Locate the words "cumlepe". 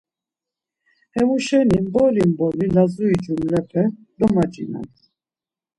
3.23-3.83